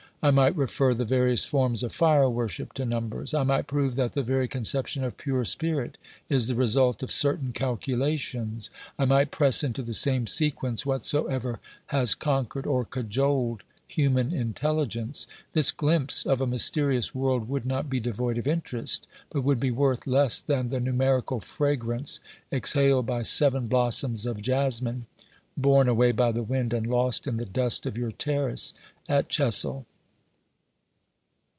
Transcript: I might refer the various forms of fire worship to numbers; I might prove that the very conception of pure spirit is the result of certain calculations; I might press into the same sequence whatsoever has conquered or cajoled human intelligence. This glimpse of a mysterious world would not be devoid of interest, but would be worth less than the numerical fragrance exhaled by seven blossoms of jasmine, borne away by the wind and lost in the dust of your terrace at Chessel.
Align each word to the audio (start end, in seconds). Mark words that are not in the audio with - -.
I 0.23 0.29
might 0.29 0.55
refer 0.55 0.93
the 0.93 1.03
various 1.03 1.45
forms 1.45 1.81
of 1.81 1.91
fire 1.91 2.29
worship 2.29 2.73
to 2.73 2.85
numbers; 2.85 3.33
I 3.33 3.41
might 3.41 3.65
prove 3.65 3.95
that 3.95 4.13
the 4.13 4.21
very 4.21 4.47
conception 4.47 5.03
of 5.03 5.17
pure 5.17 5.43
spirit 5.45 5.97
is 6.29 6.45
the 6.47 6.53
result 6.53 7.01
of 7.01 7.09
certain 7.09 7.51
calculations; 7.53 8.69
I 8.99 9.05
might 9.05 9.31
press 9.31 9.63
into 9.63 9.81
the 9.81 9.95
same 9.95 10.27
sequence 10.27 10.85
whatsoever 10.85 11.59
has 11.87 12.13
conquered 12.13 12.67
or 12.67 12.85
cajoled 12.85 13.63
human 13.87 14.31
intelligence. 14.31 15.25
This 15.53 15.71
glimpse 15.71 16.23
of 16.27 16.39
a 16.39 16.45
mysterious 16.45 17.15
world 17.15 17.49
would 17.49 17.65
not 17.65 17.89
be 17.89 17.99
devoid 17.99 18.37
of 18.37 18.45
interest, 18.45 19.07
but 19.31 19.41
would 19.41 19.59
be 19.59 19.71
worth 19.71 20.05
less 20.05 20.39
than 20.39 20.67
the 20.69 20.79
numerical 20.79 21.39
fragrance 21.39 22.19
exhaled 22.51 23.07
by 23.07 23.23
seven 23.23 23.65
blossoms 23.65 24.27
of 24.27 24.39
jasmine, 24.39 25.07
borne 25.57 25.87
away 25.87 26.11
by 26.11 26.31
the 26.31 26.43
wind 26.43 26.75
and 26.75 26.85
lost 26.85 27.25
in 27.25 27.37
the 27.37 27.43
dust 27.45 27.87
of 27.87 27.97
your 27.97 28.11
terrace 28.11 28.75
at 29.09 29.27
Chessel. 29.27 29.87